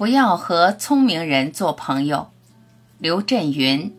[0.00, 2.30] 不要和聪明人做朋友。
[2.96, 3.94] 刘震云。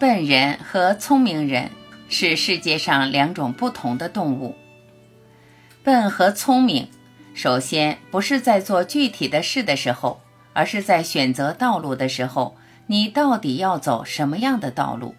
[0.00, 1.70] 笨人和聪明人
[2.08, 4.56] 是世界上两种不同的动物。
[5.84, 6.88] 笨和聪明，
[7.34, 10.20] 首先不是在做具体的事的时候，
[10.52, 12.56] 而是在选择道路的时候，
[12.88, 15.14] 你到底要走什么样的道路？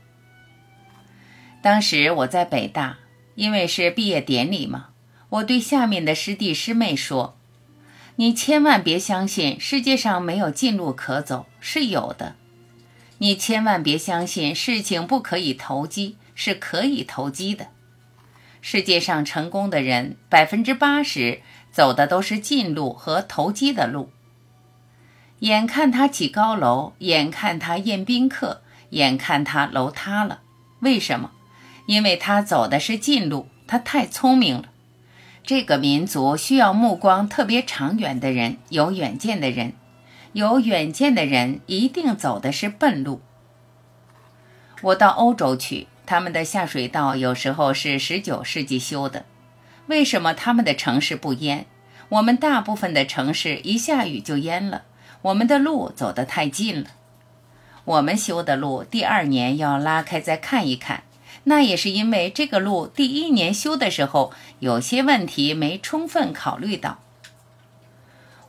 [1.61, 2.97] 当时我在北大，
[3.35, 4.89] 因为是毕业典礼嘛，
[5.29, 7.37] 我对下面的师弟师妹说
[8.17, 12.35] ：“你千万别相信世界上没有近路可走，是有的。”
[13.19, 17.67] 你千万别相信事情不可以投机，是可以投机的。
[18.61, 21.41] 世界上成功的人，百分之八十
[21.71, 24.09] 走的都是近路和投机的路。
[25.39, 30.41] 眼看他起高楼，眼看他宴宾客，眼看他楼塌了，
[30.81, 31.31] 为什么？
[31.87, 34.65] 因为他走的是近路，他太聪明了。
[35.43, 39.73] 这个民族需要目光特别长远的人，有远见的人。
[40.33, 43.21] 有远见的人一定走的是笨路。
[44.81, 49.25] 我到欧洲去，他们的下水道有时候是十九世纪修的，
[49.87, 51.65] 为什么他们的城市不淹？
[52.09, 54.83] 我们大部分的城市一下雨就淹了。
[55.21, 56.89] 我们的路走得太近了，
[57.85, 61.03] 我们修的路第二年要拉开再看一看，
[61.43, 66.99] 那也是因为这个路第一年修的时候有些问题没充分考虑到。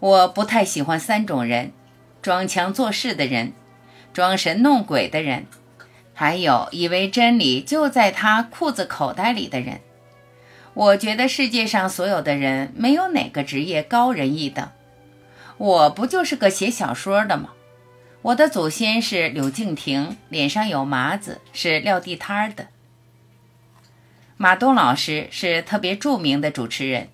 [0.01, 1.73] 我不太喜欢三种人：
[2.21, 3.53] 装腔作势的人，
[4.13, 5.47] 装神弄鬼的人，
[6.15, 9.81] 还有以为真理就在他裤子口袋里的人。
[10.75, 14.69] 我觉得世界上所有的人没有哪个职业高人一等。
[15.59, 17.51] 我不就是个写小说的吗？
[18.23, 22.69] 我的祖先是柳敬亭，脸上有麻子，是撂地摊儿的。
[24.37, 27.09] 马东老师是特别著名的主持人。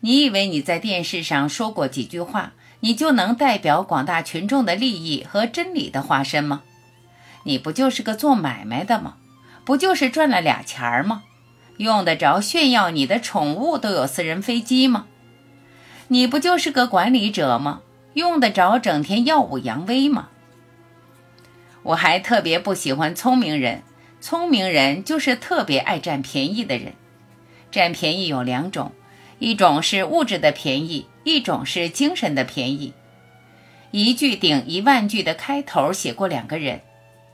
[0.00, 6.62] 你以为你在电视上说过几句话，你就能代表广大群众的利益和真理的化身吗？
[7.44, 9.16] 你不就是个做买卖的吗？
[9.64, 11.24] 不就是赚了俩钱儿吗？
[11.80, 15.06] 用得着炫耀你的宠物都有私人飞机吗？
[16.08, 17.80] 你不就是个管理者吗？
[18.12, 20.28] 用得着整天耀武扬威吗？
[21.82, 23.82] 我还特别不喜欢聪明人，
[24.20, 26.92] 聪明人就是特别爱占便宜的人。
[27.70, 28.92] 占便宜有两种。
[29.38, 32.92] 一种是物质的便宜，一种是精神的便宜。
[33.90, 36.82] 一句顶一万句的开头写过两个人，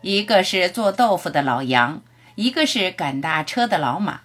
[0.03, 2.01] 一个是做豆腐的老杨，
[2.37, 4.21] 一个是赶大车的老马。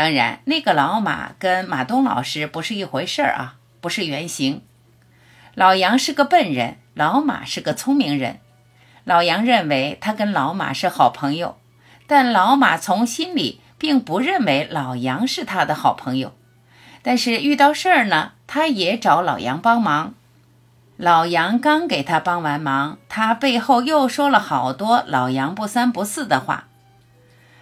[0.00, 4.62] 当然，那个老马跟马东老师不是一回事儿啊，不是原型。
[5.54, 8.40] 老杨是个笨人，老马是个聪明人。
[9.04, 11.58] 老杨认为他跟老马是好朋友，
[12.06, 16.32] 但老马从心里并不认为老杨是他的好朋友。
[17.02, 20.14] 但是遇到事儿呢，他也找老杨帮忙。
[20.96, 26.68] 老杨刚给他帮完忙，他背后又说了好多老杨不三不四的话。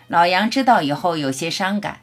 [0.06, 1.98] 老杨知道以后有些伤感。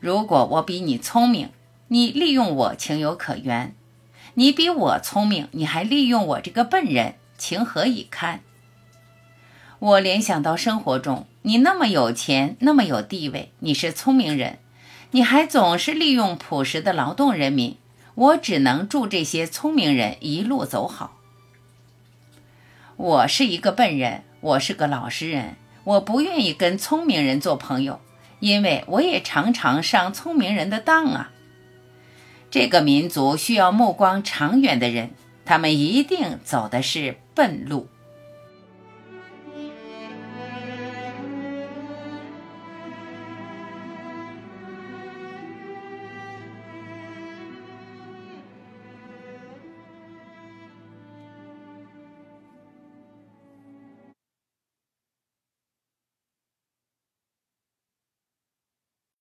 [0.00, 1.50] 如果我比你聪明，
[1.88, 3.72] 你利用我情有可原；
[4.34, 8.40] 你比我聪明，你还利用我这个笨人，情何以堪？
[9.80, 14.58] 我联想到生活中，你那么有钱，那么有地位，你是聪明人。
[15.12, 17.78] 你还总是利用朴实的劳动人民，
[18.14, 21.16] 我只能祝这些聪明人一路走好。
[22.96, 28.00] 我是一个笨人，我是个老实人，我不愿意跟聪明人做朋友，
[28.40, 31.30] 因为我也常常上聪明人的当啊。
[32.50, 35.10] 这个民族需要目光长远的人，
[35.44, 37.88] 他们一定走的是笨路。